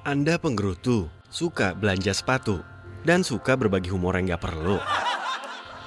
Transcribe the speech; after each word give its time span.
Anda 0.00 0.40
penggerutu, 0.40 1.12
suka 1.28 1.76
belanja 1.76 2.16
sepatu, 2.16 2.64
dan 3.04 3.20
suka 3.20 3.52
berbagi 3.52 3.92
humor 3.92 4.16
yang 4.16 4.32
gak 4.32 4.48
perlu. 4.48 4.80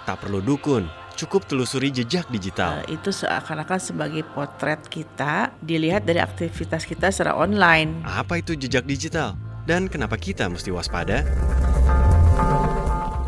Tak 0.06 0.22
perlu 0.22 0.38
dukun, 0.38 0.86
cukup 1.18 1.50
telusuri 1.50 1.90
jejak 1.90 2.30
digital. 2.30 2.86
Uh, 2.86 2.94
itu 2.94 3.10
seakan-akan 3.10 3.82
sebagai 3.82 4.22
potret 4.38 4.86
kita 4.86 5.50
dilihat 5.66 6.06
dari 6.06 6.22
aktivitas 6.22 6.86
kita 6.86 7.10
secara 7.10 7.34
online. 7.34 8.06
Apa 8.06 8.38
itu 8.38 8.54
jejak 8.54 8.86
digital? 8.86 9.34
Dan 9.66 9.90
kenapa 9.90 10.14
kita 10.22 10.46
mesti 10.46 10.70
waspada? 10.70 11.26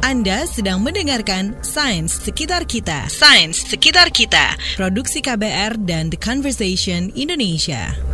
Anda 0.06 0.46
sedang 0.46 0.86
mendengarkan 0.86 1.66
Sains 1.66 2.14
Sekitar 2.14 2.70
Kita. 2.70 3.10
Sains 3.10 3.58
Sekitar 3.58 4.14
Kita. 4.14 4.54
Produksi 4.78 5.18
KBR 5.18 5.82
dan 5.82 6.14
The 6.14 6.22
Conversation 6.22 7.10
Indonesia. 7.18 8.05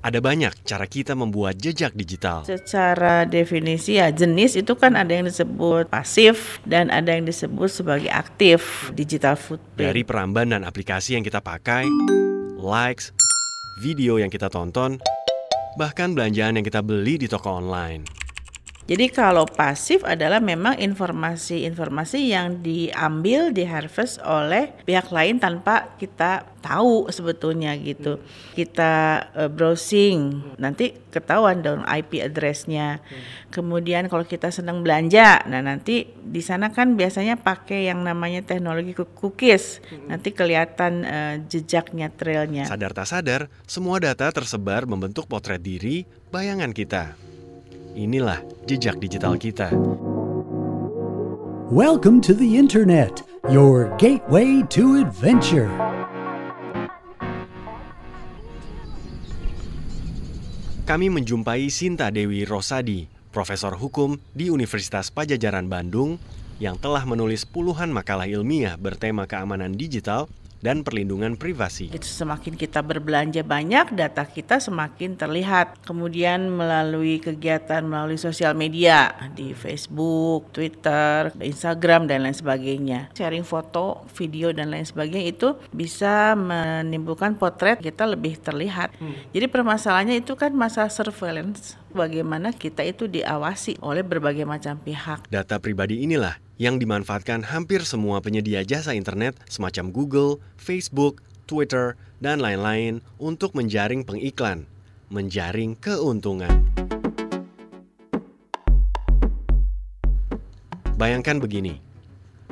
Ada 0.00 0.16
banyak 0.24 0.64
cara 0.64 0.88
kita 0.88 1.12
membuat 1.12 1.60
jejak 1.60 1.92
digital. 1.92 2.48
Secara 2.48 3.28
definisi 3.28 4.00
ya 4.00 4.08
jenis 4.08 4.56
itu 4.56 4.72
kan 4.72 4.96
ada 4.96 5.12
yang 5.12 5.28
disebut 5.28 5.92
pasif 5.92 6.56
dan 6.64 6.88
ada 6.88 7.12
yang 7.12 7.28
disebut 7.28 7.68
sebagai 7.68 8.08
aktif 8.08 8.88
digital 8.96 9.36
footprint. 9.36 9.92
Dari 9.92 10.00
peramban 10.00 10.56
dan 10.56 10.64
aplikasi 10.64 11.20
yang 11.20 11.24
kita 11.24 11.44
pakai, 11.44 11.84
likes, 12.56 13.12
video 13.84 14.16
yang 14.16 14.32
kita 14.32 14.48
tonton, 14.48 14.96
bahkan 15.76 16.16
belanjaan 16.16 16.56
yang 16.56 16.64
kita 16.64 16.80
beli 16.80 17.20
di 17.20 17.28
toko 17.28 17.60
online. 17.60 18.20
Jadi 18.90 19.06
kalau 19.06 19.46
pasif 19.46 20.02
adalah 20.02 20.42
memang 20.42 20.74
informasi-informasi 20.74 22.34
yang 22.34 22.58
diambil, 22.58 23.54
diharvest 23.54 24.18
oleh 24.26 24.74
pihak 24.82 25.14
lain 25.14 25.38
tanpa 25.38 25.79
kita 26.00 26.48
tahu 26.64 27.12
sebetulnya 27.12 27.76
gitu. 27.76 28.16
Kita 28.56 29.20
uh, 29.36 29.50
browsing, 29.52 30.40
nanti 30.56 30.96
ketahuan 31.12 31.60
dong 31.60 31.84
IP 31.84 32.24
addressnya. 32.24 33.04
Kemudian 33.52 34.08
kalau 34.08 34.24
kita 34.24 34.48
sedang 34.48 34.80
belanja, 34.80 35.44
nah 35.44 35.60
nanti 35.60 36.08
di 36.16 36.40
sana 36.40 36.72
kan 36.72 36.96
biasanya 36.96 37.36
pakai 37.36 37.92
yang 37.92 38.00
namanya 38.00 38.40
teknologi 38.40 38.96
cookies. 38.96 39.84
Nanti 40.08 40.32
kelihatan 40.32 41.04
uh, 41.04 41.34
jejaknya, 41.44 42.08
trailnya. 42.08 42.64
Sadar 42.64 42.96
tak 42.96 43.04
sadar, 43.12 43.40
semua 43.68 44.00
data 44.00 44.32
tersebar 44.32 44.88
membentuk 44.88 45.28
potret 45.28 45.60
diri, 45.60 46.08
bayangan 46.32 46.72
kita. 46.72 47.12
Inilah 47.92 48.40
jejak 48.64 48.96
digital 48.96 49.36
kita. 49.36 49.68
Welcome 51.70 52.20
to 52.22 52.34
the 52.34 52.58
Internet, 52.58 53.22
your 53.46 53.94
gateway 53.96 54.62
to 54.74 54.96
adventure. 54.96 55.70
Kami 60.90 61.06
menjumpai 61.06 61.70
Sinta 61.70 62.10
Dewi 62.10 62.42
Rosadi, 62.42 63.06
Profesor 63.30 63.78
Hukum 63.78 64.18
di 64.34 64.50
Universitas 64.50 65.06
Pajajaran 65.14 65.70
Bandung, 65.70 66.18
yang 66.58 66.82
telah 66.82 67.06
menulis 67.06 67.46
puluhan 67.46 67.94
makalah 67.94 68.26
ilmiah 68.26 68.74
bertema 68.74 69.22
keamanan 69.30 69.78
digital 69.78 70.26
dan 70.60 70.84
perlindungan 70.84 71.36
privasi. 71.36 71.88
Semakin 72.00 72.54
kita 72.56 72.84
berbelanja 72.84 73.40
banyak, 73.40 73.96
data 73.96 74.28
kita 74.28 74.60
semakin 74.60 75.16
terlihat. 75.16 75.80
Kemudian 75.84 76.52
melalui 76.52 77.18
kegiatan 77.18 77.80
melalui 77.84 78.20
sosial 78.20 78.52
media 78.52 79.12
di 79.32 79.56
Facebook, 79.56 80.52
Twitter, 80.52 81.32
Instagram 81.40 82.06
dan 82.06 82.28
lain 82.28 82.36
sebagainya. 82.36 83.12
Sharing 83.16 83.44
foto, 83.44 84.04
video 84.12 84.52
dan 84.52 84.68
lain 84.68 84.84
sebagainya 84.84 85.32
itu 85.32 85.48
bisa 85.72 86.36
menimbulkan 86.36 87.40
potret 87.40 87.80
kita 87.80 88.04
lebih 88.04 88.36
terlihat. 88.38 88.92
Hmm. 89.00 89.16
Jadi 89.32 89.46
permasalahannya 89.48 90.20
itu 90.20 90.36
kan 90.36 90.52
masalah 90.52 90.92
surveillance 90.92 91.80
bagaimana 91.90 92.54
kita 92.54 92.84
itu 92.86 93.08
diawasi 93.08 93.80
oleh 93.82 94.04
berbagai 94.04 94.44
macam 94.46 94.78
pihak. 94.78 95.26
Data 95.32 95.58
pribadi 95.58 96.04
inilah 96.04 96.49
yang 96.60 96.76
dimanfaatkan 96.76 97.40
hampir 97.40 97.80
semua 97.88 98.20
penyedia 98.20 98.60
jasa 98.60 98.92
internet 98.92 99.32
semacam 99.48 99.88
Google, 99.88 100.44
Facebook, 100.60 101.24
Twitter, 101.48 101.96
dan 102.20 102.44
lain-lain 102.44 103.00
untuk 103.16 103.56
menjaring 103.56 104.04
pengiklan, 104.04 104.68
menjaring 105.08 105.72
keuntungan. 105.80 106.52
Bayangkan 111.00 111.40
begini, 111.40 111.80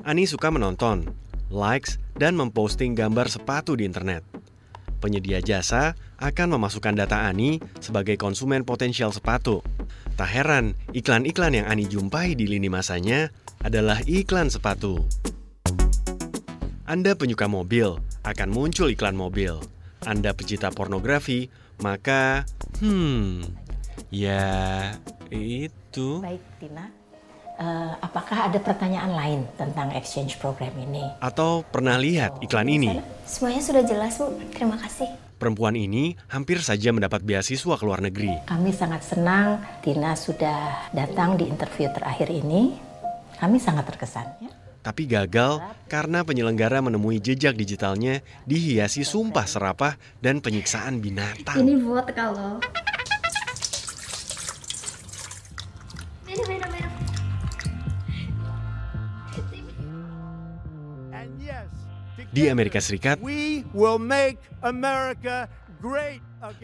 Ani 0.08 0.24
suka 0.24 0.48
menonton, 0.48 1.12
likes, 1.52 2.00
dan 2.16 2.32
memposting 2.32 2.96
gambar 2.96 3.28
sepatu 3.28 3.76
di 3.76 3.84
internet. 3.84 4.24
Penyedia 5.04 5.44
jasa 5.44 5.92
akan 6.16 6.56
memasukkan 6.56 6.96
data 6.96 7.28
Ani 7.28 7.60
sebagai 7.76 8.16
konsumen 8.16 8.64
potensial 8.64 9.12
sepatu. 9.12 9.60
Tak 10.18 10.34
heran, 10.34 10.74
iklan-iklan 10.98 11.54
yang 11.54 11.70
Ani 11.70 11.86
jumpai 11.86 12.34
di 12.34 12.50
lini 12.50 12.66
masanya 12.66 13.30
adalah 13.62 14.02
iklan 14.02 14.50
sepatu. 14.50 15.06
Anda 16.90 17.14
penyuka 17.14 17.46
mobil, 17.46 18.02
akan 18.26 18.50
muncul 18.50 18.90
iklan 18.90 19.14
mobil. 19.14 19.62
Anda 20.02 20.34
pecinta 20.34 20.74
pornografi, 20.74 21.46
maka 21.86 22.42
hmm, 22.82 23.46
ya 24.10 24.90
itu. 25.30 26.18
Baik, 26.18 26.42
Tina. 26.58 26.90
Uh, 27.54 27.94
apakah 28.02 28.50
ada 28.50 28.58
pertanyaan 28.58 29.14
lain 29.14 29.46
tentang 29.54 29.94
exchange 29.94 30.34
program 30.42 30.74
ini? 30.82 31.06
Atau 31.22 31.62
pernah 31.62 31.94
lihat 31.94 32.42
iklan 32.42 32.66
ini? 32.66 32.98
Semuanya 33.22 33.62
sudah 33.62 33.86
jelas, 33.86 34.18
Bu. 34.18 34.34
Terima 34.50 34.82
kasih. 34.82 35.27
Perempuan 35.38 35.78
ini 35.78 36.18
hampir 36.26 36.58
saja 36.58 36.90
mendapat 36.90 37.22
beasiswa 37.22 37.78
ke 37.78 37.84
luar 37.86 38.02
negeri. 38.02 38.42
Kami 38.50 38.74
sangat 38.74 39.06
senang 39.06 39.62
Tina 39.86 40.18
sudah 40.18 40.90
datang 40.90 41.38
di 41.38 41.46
interview 41.46 41.86
terakhir 41.94 42.26
ini. 42.26 42.74
Kami 43.38 43.62
sangat 43.62 43.86
terkesan. 43.86 44.26
Ya. 44.42 44.50
Tapi 44.82 45.06
gagal 45.06 45.62
karena 45.86 46.26
penyelenggara 46.26 46.82
menemui 46.82 47.22
jejak 47.22 47.54
digitalnya 47.54 48.18
dihiasi 48.50 49.06
sumpah 49.06 49.46
serapah 49.46 49.94
dan 50.18 50.42
penyiksaan 50.42 50.98
binatang. 50.98 51.54
Ini 51.54 51.86
buat 51.86 52.10
kalau. 52.18 52.58
Di 62.34 62.50
Amerika 62.50 62.82
Serikat, 62.82 63.22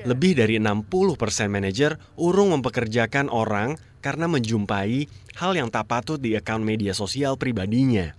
lebih 0.03 0.33
dari 0.35 0.57
60% 0.59 1.47
manajer 1.47 1.99
urung 2.19 2.51
mempekerjakan 2.59 3.31
orang 3.31 3.79
karena 4.03 4.27
menjumpai 4.27 5.07
hal 5.39 5.53
yang 5.55 5.71
tak 5.71 5.87
patut 5.89 6.19
di 6.19 6.35
akun 6.35 6.67
media 6.67 6.93
sosial 6.93 7.39
pribadinya. 7.39 8.13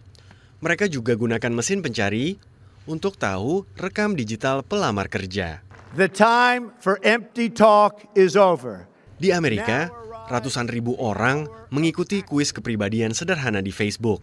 Mereka 0.63 0.88
juga 0.88 1.13
gunakan 1.13 1.51
mesin 1.51 1.84
pencari 1.84 2.40
untuk 2.88 3.19
tahu 3.19 3.67
rekam 3.75 4.16
digital 4.16 4.63
pelamar 4.63 5.12
kerja. 5.12 5.62
The 5.96 6.12
time 6.12 6.75
for 6.79 7.00
empty 7.03 7.52
talk 7.52 8.03
is 8.17 8.35
over. 8.35 8.88
Di 9.16 9.31
Amerika, 9.31 9.88
ratusan 10.28 10.67
ribu 10.67 10.97
orang 11.00 11.47
mengikuti 11.72 12.19
kuis 12.19 12.52
kepribadian 12.52 13.16
sederhana 13.16 13.63
di 13.63 13.72
Facebook. 13.72 14.19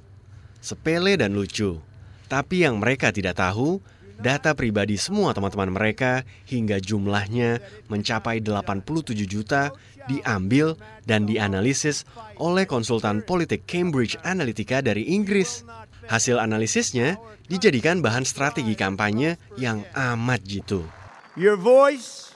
Sepele 0.61 1.17
dan 1.17 1.33
lucu. 1.33 1.92
Tapi 2.33 2.65
yang 2.65 2.81
mereka 2.81 3.13
tidak 3.13 3.37
tahu, 3.37 3.77
data 4.17 4.57
pribadi 4.57 4.97
semua 4.97 5.37
teman-teman 5.37 5.69
mereka 5.69 6.25
hingga 6.49 6.81
jumlahnya 6.81 7.61
mencapai 7.93 8.41
87 8.41 9.29
juta 9.29 9.69
diambil 10.09 10.81
dan 11.05 11.29
dianalisis 11.29 12.09
oleh 12.41 12.65
konsultan 12.65 13.21
politik 13.21 13.69
Cambridge 13.69 14.17
Analytica 14.25 14.81
dari 14.81 15.13
Inggris. 15.13 15.69
Hasil 16.09 16.41
analisisnya 16.41 17.21
dijadikan 17.53 18.01
bahan 18.01 18.25
strategi 18.25 18.73
kampanye 18.81 19.37
yang 19.61 19.85
amat 19.93 20.41
jitu. 20.41 20.89
Your 21.37 21.61
voice, 21.61 22.33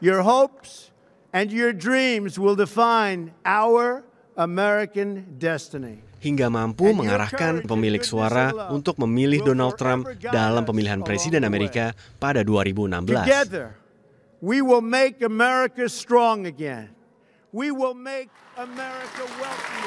your 0.00 0.24
hopes, 0.24 0.88
and 1.36 1.52
your 1.52 1.76
dreams 1.76 2.40
will 2.40 2.56
define 2.56 3.36
our 3.44 4.08
hingga 6.24 6.46
mampu 6.48 6.90
mengarahkan 6.90 7.62
pemilik 7.68 8.02
suara 8.02 8.72
untuk 8.72 8.98
memilih 8.98 9.44
Donald 9.44 9.78
Trump 9.78 10.10
dalam 10.18 10.64
pemilihan 10.66 11.04
presiden 11.04 11.46
Amerika 11.46 11.94
pada 12.18 12.42
2016. 12.42 13.84
we 14.44 14.60
will 14.60 14.84
make 14.84 15.24
America 15.24 15.88
strong 15.88 16.44
again. 16.44 16.92
We 17.54 17.70
will 17.70 17.94
make 17.94 18.28
America 18.58 19.24
wealthy 19.40 19.82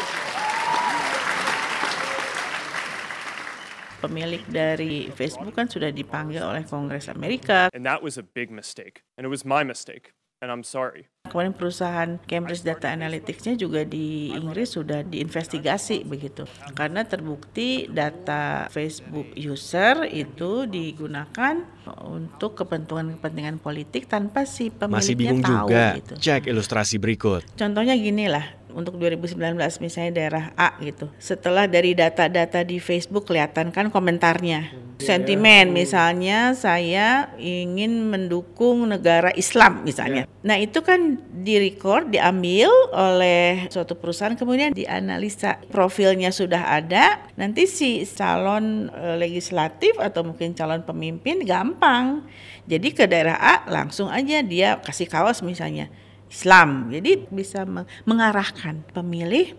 Pemilik 3.97 4.45
dari 4.45 5.09
Facebook 5.09 5.57
kan 5.57 5.65
sudah 5.65 5.89
dipanggil 5.89 6.45
oleh 6.45 6.61
Kongres 6.61 7.09
Amerika. 7.09 7.73
And 7.73 7.81
that 7.89 8.05
was 8.05 8.13
a 8.13 8.21
big 8.21 8.53
mistake. 8.53 9.01
And 9.17 9.25
it 9.25 9.31
was 9.33 9.41
my 9.41 9.65
mistake. 9.65 10.13
And 10.37 10.53
I'm 10.53 10.61
sorry. 10.61 11.09
Kemudian 11.27 11.53
perusahaan 11.53 12.17
Cambridge 12.25 12.63
Data 12.63 12.91
Analytics-nya 12.91 13.53
juga 13.59 13.83
di 13.83 14.31
Inggris 14.33 14.73
sudah 14.73 15.03
diinvestigasi 15.03 16.07
begitu. 16.07 16.47
Karena 16.73 17.03
terbukti 17.03 17.87
data 17.87 18.71
Facebook 18.71 19.35
user 19.37 20.07
itu 20.09 20.65
digunakan 20.65 21.61
untuk 22.03 22.59
kepentingan-kepentingan 22.59 23.59
politik 23.63 24.11
tanpa 24.11 24.43
si 24.43 24.67
pemiliknya 24.71 24.99
Masih 24.99 25.15
bingung 25.15 25.43
tahu 25.43 25.67
juga? 25.71 25.85
gitu. 25.99 26.13
Cek 26.19 26.51
ilustrasi 26.51 26.95
berikut. 26.99 27.41
Contohnya 27.55 27.95
gini 27.95 28.27
lah, 28.27 28.43
untuk 28.77 29.01
2019 29.01 29.57
misalnya 29.81 30.11
daerah 30.13 30.45
A 30.53 30.77
gitu. 30.85 31.09
Setelah 31.17 31.65
dari 31.65 31.97
data-data 31.97 32.61
di 32.61 32.77
Facebook 32.77 33.25
kelihatan 33.25 33.73
kan 33.73 33.89
komentarnya. 33.89 34.85
Sentimen 35.01 35.73
misalnya 35.73 36.53
saya 36.53 37.33
ingin 37.41 38.09
mendukung 38.09 38.85
negara 38.85 39.33
Islam 39.33 39.81
misalnya. 39.81 40.29
Nah, 40.45 40.57
itu 40.57 40.81
kan 40.85 41.17
direcord, 41.41 42.13
diambil 42.13 42.69
oleh 42.93 43.65
suatu 43.69 43.97
perusahaan 43.97 44.37
kemudian 44.37 44.73
dianalisa 44.73 45.57
profilnya 45.73 46.29
sudah 46.29 46.77
ada. 46.77 47.25
Nanti 47.33 47.65
si 47.65 48.05
calon 48.05 48.93
eh, 48.93 49.17
legislatif 49.17 49.97
atau 49.97 50.21
mungkin 50.21 50.53
calon 50.53 50.85
pemimpin 50.85 51.41
gampang. 51.45 52.25
Jadi 52.69 52.93
ke 52.93 53.09
daerah 53.09 53.37
A 53.37 53.55
langsung 53.69 54.09
aja 54.09 54.41
dia 54.45 54.77
kasih 54.81 55.09
kaos 55.09 55.41
misalnya 55.41 55.89
Islam. 56.27 56.91
Jadi 56.91 57.27
bisa 57.31 57.63
meng- 57.63 57.87
mengarahkan 58.07 58.83
pemilih 58.91 59.55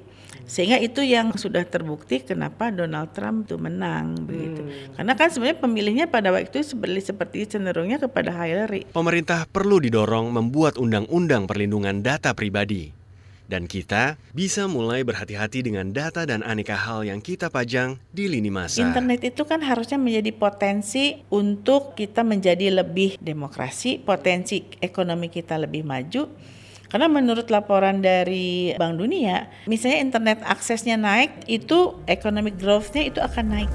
sehingga 0.49 0.81
itu 0.81 1.05
yang 1.05 1.37
sudah 1.37 1.61
terbukti 1.69 2.25
kenapa 2.25 2.73
Donald 2.73 3.12
Trump 3.12 3.44
itu 3.44 3.61
menang 3.61 4.17
begitu. 4.25 4.65
Karena 4.97 5.12
kan 5.12 5.29
sebenarnya 5.29 5.61
pemilihnya 5.61 6.06
pada 6.09 6.32
waktu 6.32 6.49
itu 6.49 6.73
seperti 6.73 7.00
seperti 7.05 7.37
cenderungnya 7.44 8.00
kepada 8.00 8.32
Hillary. 8.32 8.88
Pemerintah 8.88 9.44
perlu 9.44 9.76
didorong 9.76 10.32
membuat 10.32 10.81
undang-undang 10.81 11.44
perlindungan 11.44 12.00
data 12.00 12.32
pribadi. 12.32 12.98
Dan 13.49 13.65
kita 13.65 14.21
bisa 14.37 14.69
mulai 14.69 15.09
berhati-hati 15.09 15.65
dengan 15.65 15.89
data 15.89 16.29
dan 16.29 16.45
aneka 16.45 16.77
hal 16.77 17.09
yang 17.09 17.25
kita 17.25 17.49
pajang 17.49 17.97
di 18.12 18.29
lini 18.29 18.53
masa. 18.53 18.85
Internet 18.85 19.25
itu 19.25 19.49
kan 19.49 19.65
harusnya 19.65 19.97
menjadi 19.97 20.37
potensi 20.37 21.17
untuk 21.33 21.97
kita 21.97 22.21
menjadi 22.21 22.85
lebih 22.85 23.17
demokrasi, 23.17 24.05
potensi 24.05 24.69
ekonomi 24.85 25.33
kita 25.33 25.56
lebih 25.56 25.81
maju. 25.81 26.29
Karena 26.93 27.09
menurut 27.09 27.49
laporan 27.49 28.05
dari 28.05 28.77
Bank 28.77 29.00
Dunia, 29.00 29.49
misalnya 29.65 30.00
internet 30.05 30.39
aksesnya 30.45 31.00
naik, 31.00 31.49
itu 31.49 31.97
economic 32.05 32.61
growth-nya 32.61 33.09
itu 33.09 33.21
akan 33.21 33.45
naik. 33.49 33.73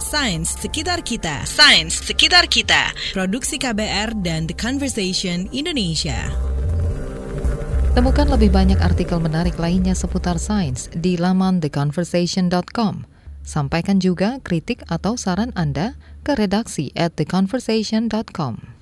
Sains 0.00 0.52
sekitar 0.60 1.00
kita. 1.04 1.44
Sains 1.44 1.96
sekitar 1.96 2.48
kita. 2.48 2.92
Produksi 3.12 3.56
KBR 3.60 4.16
dan 4.20 4.48
The 4.48 4.56
Conversation 4.56 5.48
Indonesia. 5.52 6.55
Temukan 7.96 8.28
lebih 8.28 8.52
banyak 8.52 8.76
artikel 8.84 9.16
menarik 9.16 9.56
lainnya 9.56 9.96
seputar 9.96 10.36
sains 10.36 10.92
di 10.92 11.16
laman 11.16 11.64
theconversation.com. 11.64 13.08
Sampaikan 13.40 14.04
juga 14.04 14.36
kritik 14.44 14.84
atau 14.92 15.16
saran 15.16 15.48
Anda 15.56 15.96
ke 16.20 16.36
redaksi 16.36 16.92
at 16.92 17.16
theconversation.com. 17.16 18.75